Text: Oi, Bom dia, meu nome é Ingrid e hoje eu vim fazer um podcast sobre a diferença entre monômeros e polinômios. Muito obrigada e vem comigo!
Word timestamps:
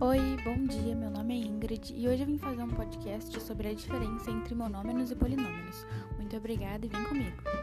Oi, 0.00 0.36
Bom 0.44 0.64
dia, 0.64 0.94
meu 0.94 1.10
nome 1.10 1.34
é 1.34 1.44
Ingrid 1.44 1.92
e 1.92 2.08
hoje 2.08 2.22
eu 2.22 2.26
vim 2.26 2.38
fazer 2.38 2.62
um 2.62 2.70
podcast 2.70 3.40
sobre 3.40 3.66
a 3.66 3.74
diferença 3.74 4.30
entre 4.30 4.54
monômeros 4.54 5.10
e 5.10 5.16
polinômios. 5.16 5.84
Muito 6.16 6.36
obrigada 6.36 6.86
e 6.86 6.88
vem 6.88 7.02
comigo! 7.02 7.57